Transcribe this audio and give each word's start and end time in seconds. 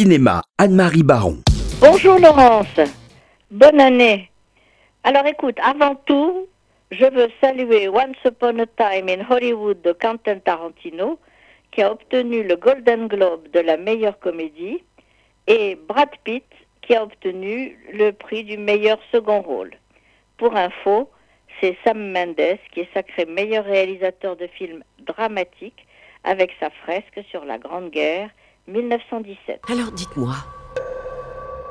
Cinéma, 0.00 0.40
Anne-Marie 0.56 1.02
Baron. 1.02 1.42
Bonjour 1.78 2.18
Laurence, 2.18 2.80
bonne 3.50 3.78
année. 3.78 4.30
Alors 5.04 5.26
écoute, 5.26 5.58
avant 5.62 5.94
tout, 5.94 6.48
je 6.90 7.04
veux 7.04 7.28
saluer 7.42 7.86
Once 7.86 8.16
Upon 8.24 8.60
a 8.60 8.66
Time 8.78 9.10
in 9.10 9.26
Hollywood 9.28 9.82
de 9.82 9.92
Quentin 9.92 10.38
Tarantino, 10.38 11.18
qui 11.70 11.82
a 11.82 11.92
obtenu 11.92 12.42
le 12.44 12.56
Golden 12.56 13.08
Globe 13.08 13.50
de 13.52 13.60
la 13.60 13.76
meilleure 13.76 14.18
comédie, 14.18 14.82
et 15.46 15.76
Brad 15.86 16.08
Pitt, 16.24 16.46
qui 16.80 16.94
a 16.94 17.02
obtenu 17.02 17.78
le 17.92 18.12
prix 18.12 18.44
du 18.44 18.56
meilleur 18.56 18.98
second 19.12 19.42
rôle. 19.42 19.72
Pour 20.38 20.56
info, 20.56 21.10
c'est 21.60 21.76
Sam 21.84 22.10
Mendes 22.10 22.58
qui 22.72 22.80
est 22.80 22.94
sacré 22.94 23.26
meilleur 23.26 23.66
réalisateur 23.66 24.36
de 24.36 24.46
films 24.46 24.82
dramatiques 25.00 25.86
avec 26.24 26.52
sa 26.58 26.70
fresque 26.70 27.20
sur 27.30 27.44
la 27.44 27.58
Grande 27.58 27.90
Guerre 27.90 28.30
1917. 28.70 29.62
Alors 29.68 29.90
dites-moi, 29.90 30.34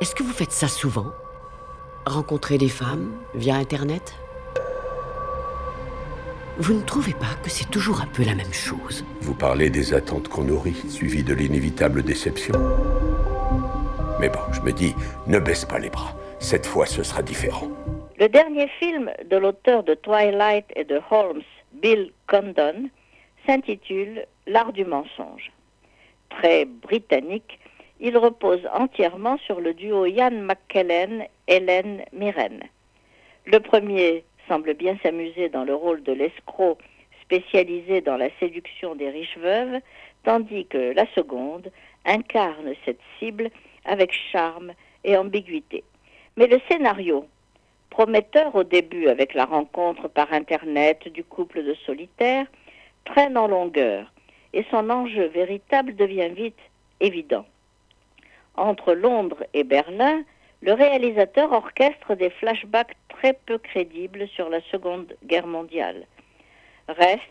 est-ce 0.02 0.14
que 0.14 0.24
vous 0.24 0.34
faites 0.34 0.52
ça 0.52 0.68
souvent? 0.68 1.08
Rencontrer 2.06 2.58
des 2.58 2.70
femmes 2.70 3.12
via 3.34 3.56
Internet? 3.56 4.16
Vous 6.58 6.74
ne 6.74 6.82
trouvez 6.82 7.14
pas 7.14 7.36
que 7.42 7.50
c'est 7.50 7.70
toujours 7.72 8.02
un 8.02 8.06
peu 8.08 8.24
la 8.26 8.36
même 8.36 8.52
chose? 8.52 9.06
Vous 9.22 9.34
parlez 9.34 9.70
des 9.70 9.94
attentes 9.94 10.28
qu'on 10.28 10.44
nourrit, 10.44 10.76
suivies 10.90 11.24
de 11.24 11.34
l'inévitable 11.34 12.04
déception. 12.04 12.54
Mais 14.20 14.28
bon, 14.28 14.42
je 14.52 14.60
me 14.62 14.74
dis, 14.74 14.94
ne 15.26 15.40
baisse 15.40 15.64
pas 15.64 15.80
les 15.80 15.90
bras. 15.90 16.14
Cette 16.40 16.66
fois, 16.66 16.86
ce 16.86 17.04
sera 17.04 17.22
différent. 17.22 17.70
Le 18.20 18.28
dernier 18.28 18.68
film 18.80 19.10
de 19.30 19.38
l'auteur 19.38 19.84
de 19.84 19.94
Twilight 19.94 20.66
et 20.76 20.84
de 20.84 21.00
Holmes, 21.10 21.44
Bill 21.72 22.12
Condon, 22.28 22.90
s'intitule 23.48 24.26
L'art 24.46 24.74
du 24.74 24.84
mensonge. 24.84 25.52
Très 26.30 26.66
britannique, 26.66 27.60
il 28.00 28.18
repose 28.18 28.62
entièrement 28.74 29.38
sur 29.40 29.60
le 29.60 29.74
duo 29.74 30.06
Ian 30.06 30.32
McKellen, 30.32 31.28
Hélène 31.48 32.04
Mirren. 32.14 32.62
Le 33.46 33.60
premier 33.60 34.24
semble 34.48 34.74
bien 34.74 34.98
s'amuser 35.04 35.50
dans 35.50 35.64
le 35.64 35.76
rôle 35.76 36.04
de 36.04 36.14
l'escroc 36.14 36.78
spécialisé 37.22 38.02
dans 38.02 38.18
la 38.18 38.30
séduction 38.40 38.96
des 38.96 39.10
riches 39.10 39.38
veuves, 39.38 39.80
tandis 40.24 40.66
que 40.66 40.94
la 40.94 41.06
seconde 41.14 41.72
incarne 42.06 42.74
cette 42.86 43.00
cible 43.20 43.50
avec 43.86 44.12
charme 44.32 44.72
et 45.04 45.16
ambiguïté. 45.16 45.84
Mais 46.38 46.48
le 46.48 46.60
scénario, 46.70 47.28
prometteur 47.90 48.56
au 48.56 48.64
début 48.64 49.08
avec 49.08 49.34
la 49.34 49.46
rencontre 49.46 50.08
par 50.08 50.34
Internet 50.34 51.08
du 51.12 51.24
couple 51.24 51.64
de 51.64 51.74
solitaires, 51.86 52.48
traîne 53.06 53.38
en 53.38 53.48
longueur 53.48 54.12
et 54.54 54.66
son 54.72 54.90
enjeu 54.90 55.26
véritable 55.28 55.96
devient 55.96 56.30
vite 56.30 56.60
évident. 57.00 57.46
Entre 58.56 58.94
Londres 58.94 59.44
et 59.54 59.64
Berlin, 59.64 60.24
le 60.62 60.74
réalisateur 60.74 61.52
orchestre 61.52 62.16
des 62.16 62.30
flashbacks 62.30 62.96
très 63.10 63.34
peu 63.34 63.58
crédibles 63.58 64.28
sur 64.30 64.50
la 64.50 64.62
Seconde 64.72 65.16
Guerre 65.26 65.48
mondiale. 65.48 66.06
Reste 66.88 67.22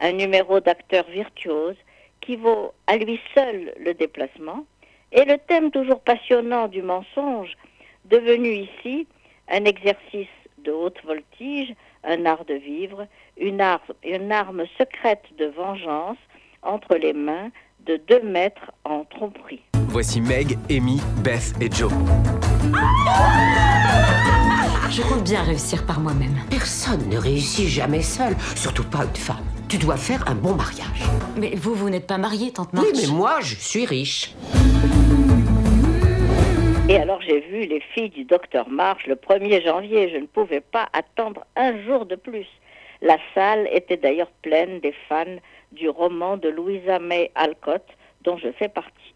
un 0.00 0.12
numéro 0.12 0.60
d'acteur 0.60 1.04
virtuose 1.08 1.76
qui 2.20 2.36
vaut 2.36 2.72
à 2.86 2.96
lui 2.96 3.20
seul 3.34 3.72
le 3.78 3.94
déplacement, 3.94 4.64
et 5.12 5.24
le 5.24 5.36
thème 5.38 5.70
toujours 5.70 6.00
passionnant 6.00 6.68
du 6.68 6.82
mensonge, 6.82 7.56
devenu 8.06 8.48
ici 8.48 9.06
un 9.48 9.64
exercice 9.64 10.28
de 10.58 10.72
haute 10.72 11.02
voltige, 11.04 11.74
un 12.04 12.24
art 12.24 12.44
de 12.44 12.54
vivre, 12.54 13.06
une, 13.36 13.62
une 14.04 14.32
arme 14.32 14.64
secrète 14.78 15.24
de 15.38 15.46
vengeance 15.46 16.18
entre 16.62 16.96
les 16.96 17.12
mains 17.12 17.50
de 17.86 18.00
deux 18.08 18.22
maîtres 18.22 18.70
en 18.84 19.04
tromperie. 19.04 19.62
Voici 19.88 20.20
Meg, 20.20 20.58
Amy, 20.70 21.00
Beth 21.22 21.54
et 21.60 21.70
Joe. 21.70 21.92
Je 24.90 25.02
compte 25.02 25.24
bien 25.24 25.42
réussir 25.42 25.84
par 25.86 26.00
moi-même. 26.00 26.34
Personne 26.50 27.08
ne 27.08 27.16
réussit 27.16 27.66
jamais 27.66 28.02
seul, 28.02 28.36
surtout 28.54 28.84
pas 28.84 29.04
une 29.04 29.16
femme. 29.16 29.44
Tu 29.68 29.78
dois 29.78 29.96
faire 29.96 30.22
un 30.28 30.34
bon 30.34 30.54
mariage. 30.54 31.02
Mais 31.36 31.54
vous, 31.56 31.74
vous 31.74 31.88
n'êtes 31.88 32.06
pas 32.06 32.18
mariée, 32.18 32.52
tante 32.52 32.72
Marche 32.74 32.86
Oui, 32.92 33.00
mais 33.00 33.08
moi, 33.08 33.40
je 33.40 33.54
suis 33.54 33.86
riche. 33.86 34.34
Et 36.88 36.98
alors 36.98 37.20
j'ai 37.22 37.40
vu 37.40 37.60
les 37.60 37.80
filles 37.80 38.10
du 38.10 38.24
docteur 38.24 38.68
March 38.68 39.06
le 39.06 39.14
1er 39.14 39.64
janvier. 39.64 40.10
Je 40.10 40.16
ne 40.16 40.26
pouvais 40.26 40.60
pas 40.60 40.88
attendre 40.92 41.44
un 41.54 41.80
jour 41.84 42.06
de 42.06 42.16
plus. 42.16 42.46
La 43.00 43.18
salle 43.34 43.68
était 43.72 43.96
d'ailleurs 43.96 44.30
pleine 44.42 44.80
des 44.80 44.94
fans 45.08 45.36
du 45.70 45.88
roman 45.88 46.36
de 46.36 46.48
Louisa 46.48 46.98
May 46.98 47.30
Alcott, 47.34 47.86
dont 48.22 48.36
je 48.36 48.50
fais 48.52 48.68
partie. 48.68 49.14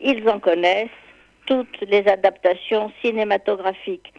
Ils 0.00 0.28
en 0.28 0.40
connaissent 0.40 0.88
toutes 1.46 1.80
les 1.80 2.06
adaptations 2.06 2.92
cinématographiques, 3.02 4.12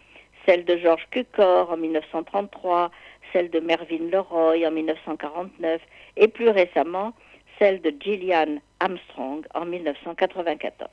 celle 0.45 0.65
de 0.65 0.77
George 0.77 1.07
Cukor 1.11 1.71
en 1.71 1.77
1933, 1.77 2.89
celle 3.31 3.49
de 3.49 3.59
Mervyn 3.59 4.09
Leroy 4.11 4.65
en 4.65 4.71
1949 4.71 5.81
et 6.17 6.27
plus 6.27 6.49
récemment 6.49 7.13
celle 7.59 7.81
de 7.81 7.93
Gillian 7.99 8.57
Armstrong 8.79 9.45
en 9.53 9.65
1994. 9.65 10.89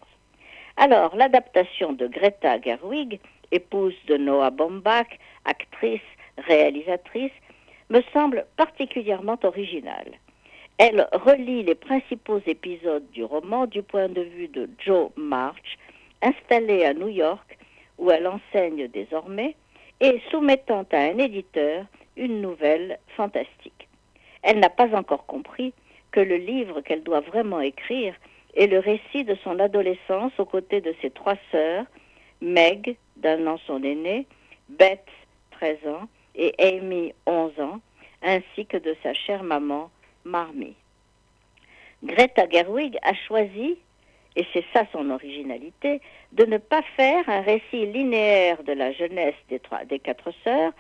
Alors, 0.77 1.17
l'adaptation 1.17 1.93
de 1.93 2.07
Greta 2.07 2.61
Gerwig, 2.61 3.19
épouse 3.51 3.95
de 4.09 4.17
Noah 4.19 4.51
Baumbach, 4.51 5.07
actrice, 5.47 6.01
réalisatrice, 6.37 7.33
me 7.89 8.03
semble 8.13 8.47
particulièrement 8.57 9.39
originale. 9.43 10.13
Elle 10.79 11.09
relie 11.13 11.63
les 11.63 11.75
principaux 11.75 12.41
épisodes 12.47 13.09
du 13.13 13.25
roman 13.25 13.67
du 13.67 13.83
point 13.83 14.09
de 14.09 14.21
vue 14.21 14.49
de 14.49 14.69
Joe 14.79 15.11
March, 15.17 15.79
installé 16.21 16.85
à 16.85 16.93
New 16.93 17.09
York, 17.09 17.57
où 17.97 18.11
elle 18.11 18.27
enseigne 18.27 18.89
désormais, 18.89 19.55
et 20.01 20.21
soumettant 20.31 20.85
à 20.93 20.99
un 20.99 21.17
éditeur 21.17 21.87
une 22.17 22.43
nouvelle 22.43 22.99
fantastique. 23.17 23.89
Elle 24.43 24.61
n'a 24.61 24.69
pas 24.69 24.95
encore 24.95 25.25
compris 25.25 25.73
que 26.11 26.21
le 26.21 26.37
livre 26.37 26.83
qu'elle 26.83 27.03
doit 27.03 27.21
vraiment 27.21 27.61
écrire 27.61 28.15
est 28.57 28.67
le 28.67 28.79
récit 28.79 29.25
de 29.25 29.37
son 29.45 29.59
adolescence 29.59 30.33
aux 30.39 30.45
côtés 30.45 30.81
de 30.81 30.95
ses 31.03 31.11
trois 31.11 31.37
sœurs, 31.53 31.85
Meg, 32.41 32.97
d'un 33.17 33.47
an 33.47 33.59
son 33.67 33.83
aînée, 33.83 34.27
Beth, 34.69 35.07
13 35.53 35.77
ans, 35.87 36.09
et 36.35 36.55
Amy, 36.59 37.13
11 37.27 37.61
ans, 37.61 37.81
ainsi 38.23 38.67
que 38.67 38.77
de 38.77 38.97
sa 39.03 39.15
chère 39.15 39.43
maman, 39.43 39.91
Marmee. 40.25 40.75
Greta 42.03 42.49
Gerwig 42.49 42.99
a 43.03 43.15
choisi, 43.15 43.79
et 44.37 44.47
c'est 44.53 44.65
ça 44.73 44.85
son 44.93 45.11
originalité, 45.11 46.01
de 46.33 46.45
ne 46.45 46.59
pas 46.59 46.83
faire 46.97 47.29
un 47.29 47.41
récit 47.41 47.87
linéaire 47.87 48.63
de 48.65 48.73
la 48.73 48.93
jeunesse 48.93 49.35
des, 49.49 49.61
des 49.89 49.99
quatre 49.99 50.33
sœurs, 50.45 50.73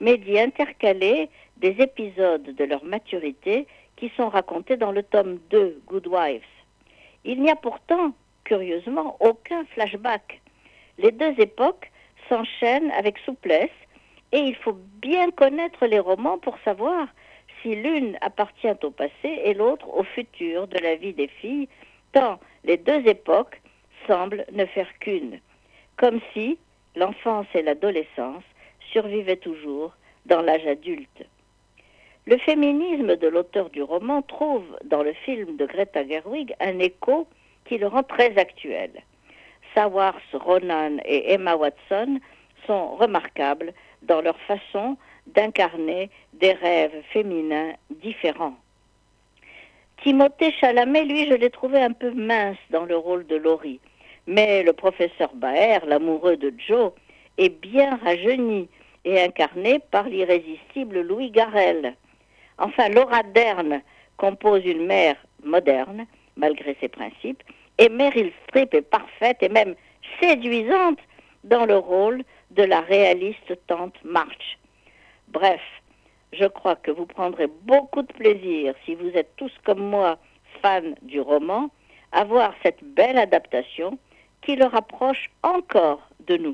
mais 0.00 0.18
d'y 0.18 0.38
intercaler 0.38 1.28
des 1.58 1.76
épisodes 1.78 2.42
de 2.42 2.64
leur 2.64 2.84
maturité 2.84 3.66
qui 3.96 4.10
sont 4.16 4.28
racontés 4.28 4.76
dans 4.76 4.90
le 4.90 5.04
tome 5.04 5.38
2, 5.50 5.82
Good 5.86 6.08
Wives. 6.08 6.53
Il 7.24 7.40
n'y 7.40 7.50
a 7.50 7.56
pourtant, 7.56 8.12
curieusement, 8.44 9.16
aucun 9.20 9.64
flashback. 9.66 10.42
Les 10.98 11.10
deux 11.10 11.34
époques 11.38 11.90
s'enchaînent 12.28 12.90
avec 12.92 13.18
souplesse 13.18 13.70
et 14.32 14.38
il 14.38 14.54
faut 14.56 14.76
bien 15.00 15.30
connaître 15.30 15.86
les 15.86 15.98
romans 15.98 16.38
pour 16.38 16.58
savoir 16.64 17.08
si 17.62 17.74
l'une 17.74 18.18
appartient 18.20 18.68
au 18.82 18.90
passé 18.90 19.40
et 19.44 19.54
l'autre 19.54 19.88
au 19.88 20.04
futur 20.04 20.68
de 20.68 20.78
la 20.78 20.96
vie 20.96 21.14
des 21.14 21.28
filles, 21.28 21.68
tant 22.12 22.38
les 22.64 22.76
deux 22.76 23.06
époques 23.08 23.60
semblent 24.06 24.44
ne 24.52 24.66
faire 24.66 24.98
qu'une, 24.98 25.40
comme 25.96 26.20
si 26.32 26.58
l'enfance 26.94 27.46
et 27.54 27.62
l'adolescence 27.62 28.44
survivaient 28.92 29.36
toujours 29.36 29.94
dans 30.26 30.42
l'âge 30.42 30.66
adulte. 30.66 31.24
Le 32.26 32.38
féminisme 32.38 33.16
de 33.16 33.28
l'auteur 33.28 33.68
du 33.68 33.82
roman 33.82 34.22
trouve 34.22 34.64
dans 34.84 35.02
le 35.02 35.12
film 35.12 35.56
de 35.56 35.66
Greta 35.66 36.08
Gerwig 36.08 36.54
un 36.58 36.78
écho 36.78 37.26
qui 37.66 37.76
le 37.76 37.86
rend 37.86 38.02
très 38.02 38.38
actuel. 38.38 38.90
Sawars 39.74 40.22
Ronan 40.32 40.96
et 41.04 41.34
Emma 41.34 41.54
Watson 41.54 42.18
sont 42.66 42.96
remarquables 42.96 43.74
dans 44.02 44.22
leur 44.22 44.38
façon 44.40 44.96
d'incarner 45.26 46.08
des 46.32 46.52
rêves 46.52 47.02
féminins 47.12 47.72
différents. 47.90 48.56
Timothée 50.02 50.52
Chalamet, 50.52 51.04
lui, 51.04 51.28
je 51.28 51.34
l'ai 51.34 51.50
trouvé 51.50 51.82
un 51.82 51.92
peu 51.92 52.10
mince 52.10 52.56
dans 52.70 52.86
le 52.86 52.96
rôle 52.96 53.26
de 53.26 53.36
Laurie. 53.36 53.80
Mais 54.26 54.62
le 54.62 54.72
professeur 54.72 55.34
Baer, 55.34 55.80
l'amoureux 55.86 56.38
de 56.38 56.54
Joe, 56.56 56.92
est 57.36 57.50
bien 57.50 57.96
rajeuni 57.96 58.70
et 59.04 59.20
incarné 59.20 59.78
par 59.90 60.08
l'irrésistible 60.08 61.02
Louis 61.02 61.30
Garrel. 61.30 61.94
Enfin, 62.58 62.88
Laura 62.88 63.22
Dern 63.22 63.80
compose 64.16 64.64
une 64.64 64.86
mère 64.86 65.16
moderne, 65.42 66.06
malgré 66.36 66.76
ses 66.80 66.88
principes, 66.88 67.42
et 67.78 67.88
Meryl 67.88 68.32
Streep 68.48 68.74
est 68.74 68.82
parfaite 68.82 69.38
et 69.42 69.48
même 69.48 69.74
séduisante 70.20 71.00
dans 71.42 71.66
le 71.66 71.76
rôle 71.76 72.22
de 72.50 72.62
la 72.62 72.80
réaliste 72.80 73.58
tante 73.66 73.96
March. 74.04 74.58
Bref, 75.28 75.60
je 76.32 76.46
crois 76.46 76.76
que 76.76 76.90
vous 76.90 77.06
prendrez 77.06 77.48
beaucoup 77.62 78.02
de 78.02 78.12
plaisir, 78.12 78.74
si 78.84 78.94
vous 78.94 79.10
êtes 79.10 79.34
tous 79.36 79.52
comme 79.64 79.80
moi 79.80 80.18
fans 80.62 80.94
du 81.02 81.20
roman, 81.20 81.70
à 82.12 82.24
voir 82.24 82.54
cette 82.62 82.82
belle 82.82 83.18
adaptation 83.18 83.98
qui 84.42 84.56
le 84.56 84.66
rapproche 84.66 85.30
encore 85.42 86.08
de 86.26 86.36
nous. 86.36 86.52